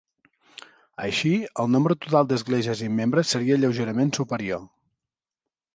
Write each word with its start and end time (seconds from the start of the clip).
Així, 1.07 1.33
el 1.63 1.69
nombre 1.75 1.97
total 2.07 2.31
d'esglésies 2.33 2.83
i 2.89 2.91
membres 2.97 3.35
seria 3.37 3.61
lleugerament 3.63 4.15
superior. 4.21 4.71